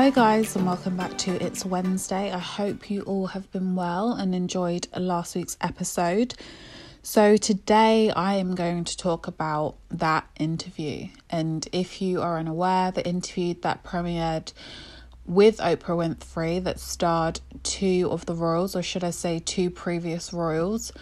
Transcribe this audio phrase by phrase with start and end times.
[0.00, 2.32] Hello, guys, and welcome back to It's Wednesday.
[2.32, 6.32] I hope you all have been well and enjoyed last week's episode.
[7.02, 11.08] So, today I am going to talk about that interview.
[11.28, 14.54] And if you are unaware, the interview that premiered
[15.26, 20.32] with Oprah Winfrey that starred two of the royals, or should I say, two previous
[20.32, 20.92] royals,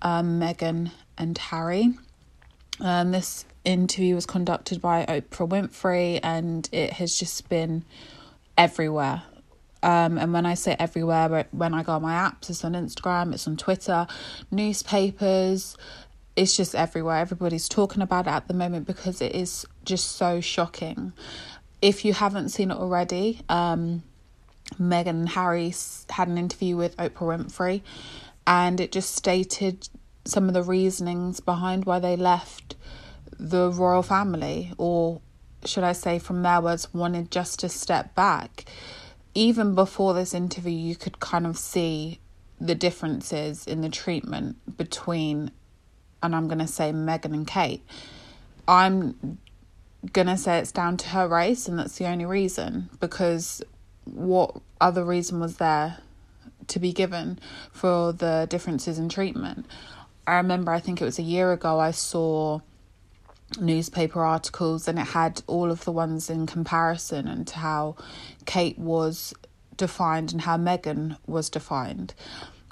[0.00, 1.92] um, Meghan and Harry.
[2.80, 7.84] Um, this interview was conducted by Oprah Winfrey, and it has just been
[8.60, 9.22] everywhere.
[9.82, 13.32] Um, and when I say everywhere, when I go on my apps, it's on Instagram,
[13.32, 14.06] it's on Twitter,
[14.50, 15.78] newspapers,
[16.36, 17.16] it's just everywhere.
[17.16, 21.14] Everybody's talking about it at the moment because it is just so shocking.
[21.80, 24.02] If you haven't seen it already, um,
[24.78, 25.72] Meghan and Harry
[26.10, 27.80] had an interview with Oprah Winfrey,
[28.46, 29.88] and it just stated
[30.26, 32.76] some of the reasonings behind why they left
[33.38, 35.22] the royal family, or
[35.64, 38.64] should I say, from their words, wanted just to step back.
[39.34, 42.18] Even before this interview, you could kind of see
[42.60, 45.50] the differences in the treatment between,
[46.22, 47.82] and I'm going to say Meghan and Kate.
[48.66, 49.38] I'm
[50.12, 53.62] going to say it's down to her race, and that's the only reason, because
[54.04, 55.98] what other reason was there
[56.66, 57.38] to be given
[57.72, 59.66] for the differences in treatment?
[60.26, 62.60] I remember, I think it was a year ago, I saw
[63.58, 67.96] newspaper articles and it had all of the ones in comparison and to how
[68.46, 69.34] Kate was
[69.76, 72.14] defined and how Meghan was defined.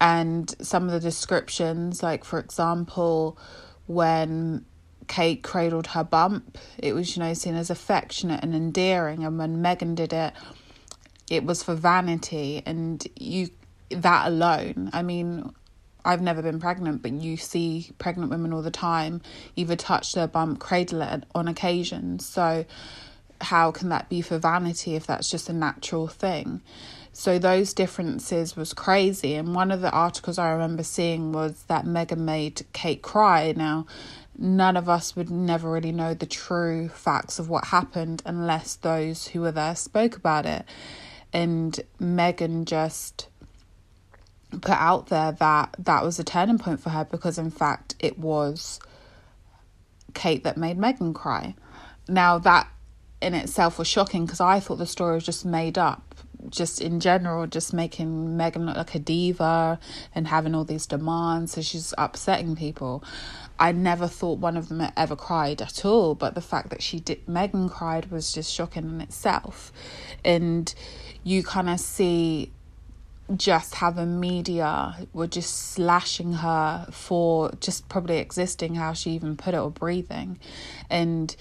[0.00, 3.38] And some of the descriptions, like for example,
[3.86, 4.64] when
[5.08, 9.24] Kate cradled her bump, it was, you know, seen as affectionate and endearing.
[9.24, 10.32] And when Meghan did it,
[11.30, 12.62] it was for vanity.
[12.64, 13.50] And you,
[13.90, 15.52] that alone, I mean,
[16.04, 19.20] I've never been pregnant, but you see pregnant women all the time
[19.56, 22.18] either touch their bump, cradle it on occasion.
[22.18, 22.64] So,
[23.40, 26.60] how can that be for vanity if that's just a natural thing?
[27.12, 29.34] So, those differences was crazy.
[29.34, 33.52] And one of the articles I remember seeing was that Meghan made Kate cry.
[33.56, 33.86] Now,
[34.36, 39.28] none of us would never really know the true facts of what happened unless those
[39.28, 40.64] who were there spoke about it.
[41.32, 43.28] And Meghan just
[44.60, 48.18] put out there that that was a turning point for her because in fact it
[48.18, 48.80] was
[50.14, 51.54] Kate that made Meghan cry.
[52.08, 52.68] Now that
[53.20, 56.02] in itself was shocking because I thought the story was just made up.
[56.48, 59.78] Just in general, just making Meghan look like a diva
[60.12, 63.04] and having all these demands, so she's upsetting people.
[63.60, 66.98] I never thought one of them ever cried at all, but the fact that she
[66.98, 69.72] did, Meghan cried was just shocking in itself.
[70.24, 70.74] And
[71.22, 72.50] you kind of see
[73.38, 79.36] just how the media were just slashing her for just probably existing, how she even
[79.36, 80.38] put it, or breathing.
[80.90, 81.34] And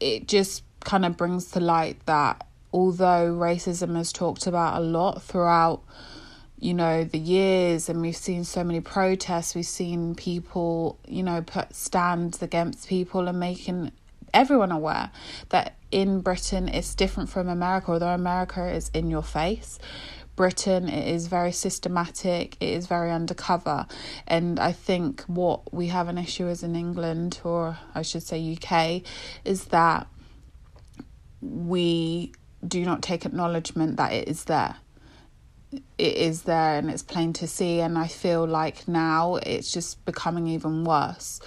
[0.00, 5.22] it just kind of brings to light that although racism is talked about a lot
[5.22, 5.82] throughout
[6.58, 11.42] you know the years and we've seen so many protests we've seen people you know
[11.42, 13.90] put stands against people and making
[14.32, 15.10] everyone aware
[15.48, 19.78] that in britain it's different from america although america is in your face
[20.40, 23.86] Britain, it is very systematic, it is very undercover.
[24.26, 28.56] And I think what we have an issue is in England, or I should say
[28.56, 29.02] UK,
[29.44, 30.06] is that
[31.42, 32.32] we
[32.66, 34.76] do not take acknowledgement that it is there.
[35.98, 40.02] It is there and it's plain to see, and I feel like now it's just
[40.06, 41.40] becoming even worse.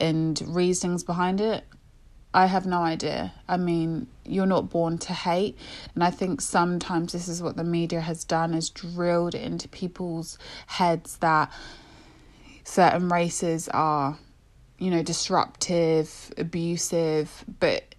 [0.00, 1.62] And reasons behind it,
[2.34, 3.32] I have no idea.
[3.48, 5.56] I mean, you're not born to hate.
[5.94, 10.36] And I think sometimes this is what the media has done is drilled into people's
[10.66, 11.52] heads that
[12.64, 14.18] certain races are,
[14.78, 17.94] you know, disruptive, abusive, but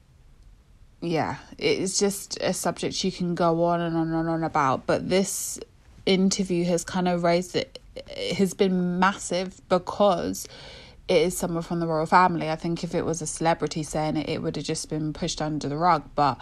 [1.00, 4.86] yeah, it's just a subject you can go on and on and on about.
[4.86, 5.60] But this
[6.06, 10.46] interview has kind of raised it, it has been massive because
[11.08, 12.50] it is someone from the royal family.
[12.50, 15.42] I think if it was a celebrity saying it, it would have just been pushed
[15.42, 16.04] under the rug.
[16.16, 16.40] But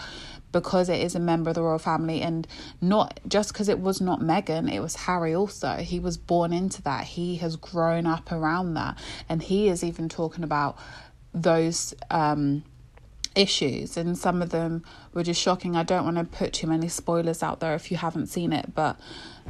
[0.53, 2.47] because it is a member of the royal family, and
[2.79, 5.77] not just because it was not Meghan, it was Harry also.
[5.77, 7.05] He was born into that.
[7.05, 8.97] He has grown up around that.
[9.27, 10.77] And he is even talking about
[11.33, 12.63] those um,
[13.35, 13.97] issues.
[13.97, 15.75] And some of them were just shocking.
[15.75, 18.73] I don't want to put too many spoilers out there if you haven't seen it,
[18.73, 18.97] but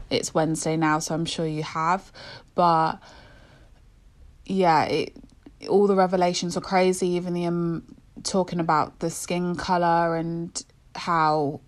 [0.09, 2.11] it's Wednesday now, so I'm sure you have.
[2.55, 2.95] But
[4.45, 5.15] yeah, it,
[5.69, 7.09] all the revelations are crazy.
[7.09, 7.83] Even the um,
[8.23, 10.63] talking about the skin color and
[10.95, 11.61] how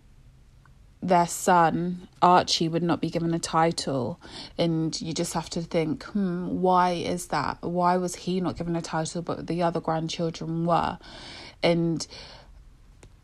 [1.02, 4.20] their son Archie would not be given a title,
[4.58, 7.62] and you just have to think, hmm, why is that?
[7.62, 10.98] Why was he not given a title, but the other grandchildren were?
[11.62, 12.06] And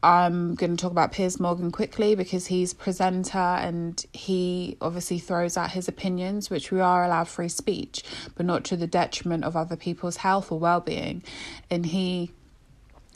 [0.04, 5.58] I'm going to talk about Piers Morgan quickly because he's presenter and he obviously throws
[5.58, 8.04] out his opinions, which we are allowed free speech,
[8.36, 11.24] but not to the detriment of other people's health or well-being.
[11.70, 12.32] And he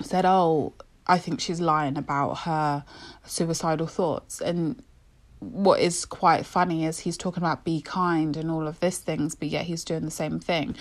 [0.02, 0.74] said, "Oh,
[1.08, 2.84] I think she's lying about her
[3.26, 4.84] suicidal thoughts." And
[5.40, 9.36] what is quite funny is he's talking about be kind and all of these things,
[9.36, 10.76] but yet he's doing the same thing.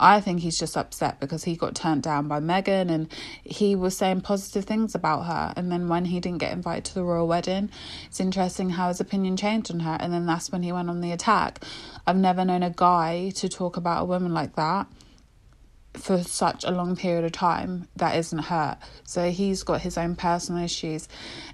[0.00, 3.12] I think he's just upset because he got turned down by Meghan and
[3.44, 5.52] he was saying positive things about her.
[5.56, 7.70] And then when he didn't get invited to the royal wedding,
[8.06, 9.96] it's interesting how his opinion changed on her.
[10.00, 11.62] And then that's when he went on the attack.
[12.06, 14.86] I've never known a guy to talk about a woman like that
[15.94, 18.78] for such a long period of time that isn't her.
[19.04, 21.08] So he's got his own personal issues.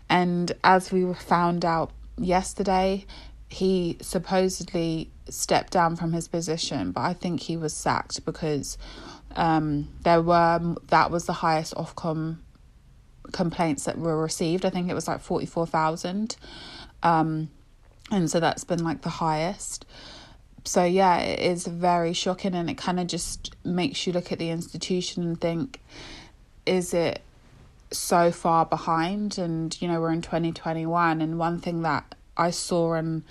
[0.08, 3.06] And as we found out yesterday
[3.48, 8.76] he supposedly stepped down from his position, but I think he was sacked because
[9.36, 12.38] um, there were that was the highest Ofcom
[13.32, 14.64] complaints that were received.
[14.64, 16.36] I think it was like forty four thousand,
[17.02, 17.48] um,
[18.10, 19.86] and so that's been like the highest.
[20.64, 24.38] So yeah, it is very shocking, and it kind of just makes you look at
[24.38, 25.80] the institution and think,
[26.66, 27.22] is it
[27.96, 32.94] so far behind and you know we're in 2021 and one thing that I saw
[32.94, 33.24] in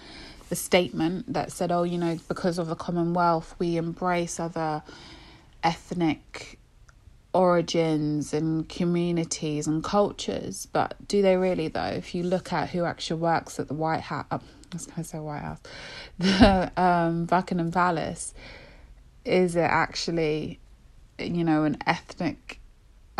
[0.50, 4.83] the statement that said oh you know because of the commonwealth we embrace other
[5.63, 6.60] ethnic
[7.33, 10.68] origins and communities and cultures.
[10.71, 11.81] But do they really though?
[11.83, 15.04] If you look at who actually works at the white house oh, I was going
[15.04, 15.59] to say white house.
[16.19, 18.33] The um, Buckingham Palace
[19.25, 20.59] is it actually
[21.18, 22.59] you know an ethnic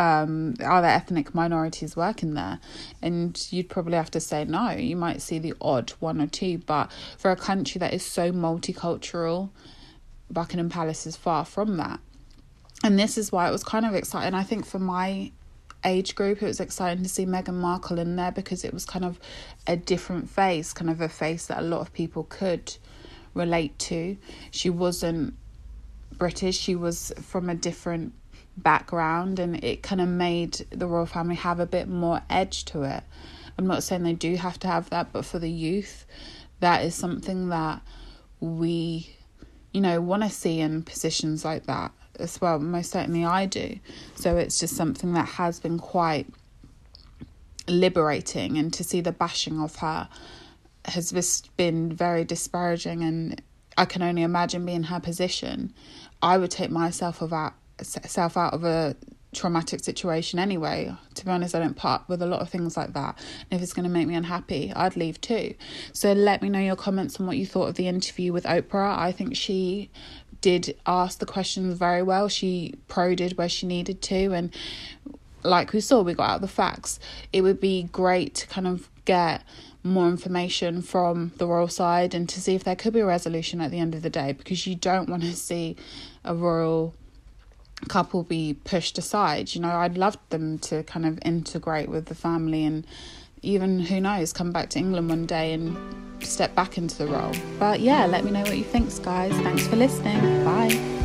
[0.03, 2.59] um, are there ethnic minorities working there?
[3.01, 4.71] And you'd probably have to say no.
[4.71, 8.31] You might see the odd one or two, but for a country that is so
[8.31, 9.50] multicultural,
[10.29, 12.00] Buckingham Palace is far from that.
[12.83, 14.33] And this is why it was kind of exciting.
[14.33, 15.31] I think for my
[15.85, 19.05] age group, it was exciting to see Meghan Markle in there because it was kind
[19.05, 19.19] of
[19.67, 22.75] a different face, kind of a face that a lot of people could
[23.33, 24.17] relate to.
[24.51, 25.35] She wasn't
[26.17, 28.13] British, she was from a different
[28.57, 32.83] background and it kind of made the royal family have a bit more edge to
[32.83, 33.03] it.
[33.57, 36.05] I'm not saying they do have to have that, but for the youth,
[36.59, 37.81] that is something that
[38.39, 39.15] we,
[39.71, 42.59] you know, want to see in positions like that as well.
[42.59, 43.79] Most certainly I do.
[44.15, 46.27] So it's just something that has been quite
[47.67, 50.09] liberating and to see the bashing of her
[50.85, 53.41] has just been very disparaging and
[53.77, 55.73] I can only imagine being her position.
[56.21, 58.96] I would take myself about self out of a
[59.34, 60.96] traumatic situation anyway.
[61.16, 63.18] To be honest, I don't part with a lot of things like that.
[63.50, 65.56] And if it's going to make me unhappy, I'd leave too.
[65.92, 68.98] So let me know your comments on what you thought of the interview with Oprah.
[68.98, 69.90] I think she
[70.42, 72.28] did ask the questions very well.
[72.28, 74.34] She probed where she needed to.
[74.34, 74.54] And
[75.44, 77.00] like we saw, we got out the facts.
[77.31, 79.44] It would be great to kind of get
[79.84, 83.60] more information from the royal side and to see if there could be a resolution
[83.60, 85.75] at the end of the day because you don't want to see
[86.24, 86.96] a royal
[87.89, 89.53] couple be pushed aside.
[89.56, 92.85] You know, I'd love them to kind of integrate with the family and
[93.41, 95.77] even who knows, come back to England one day and
[96.24, 97.33] step back into the role.
[97.59, 99.33] But yeah, let me know what you think, guys.
[99.41, 100.44] Thanks for listening.
[100.45, 101.02] Bye.